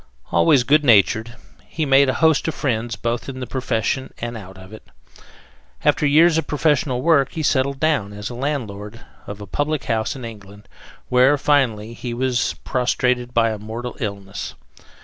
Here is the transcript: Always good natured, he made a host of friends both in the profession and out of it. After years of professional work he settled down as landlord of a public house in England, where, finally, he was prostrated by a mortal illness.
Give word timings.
Always 0.31 0.63
good 0.63 0.83
natured, 0.83 1.35
he 1.67 1.85
made 1.85 2.09
a 2.09 2.15
host 2.25 2.47
of 2.47 2.55
friends 2.55 2.95
both 2.95 3.29
in 3.29 3.39
the 3.39 3.45
profession 3.45 4.11
and 4.17 4.35
out 4.35 4.57
of 4.57 4.73
it. 4.73 4.81
After 5.85 6.07
years 6.07 6.39
of 6.39 6.47
professional 6.47 7.03
work 7.03 7.33
he 7.33 7.43
settled 7.43 7.79
down 7.79 8.11
as 8.11 8.31
landlord 8.31 9.01
of 9.27 9.39
a 9.41 9.45
public 9.45 9.83
house 9.83 10.15
in 10.15 10.25
England, 10.25 10.67
where, 11.09 11.37
finally, 11.37 11.93
he 11.93 12.15
was 12.15 12.55
prostrated 12.63 13.31
by 13.35 13.51
a 13.51 13.59
mortal 13.59 13.95
illness. 13.99 14.55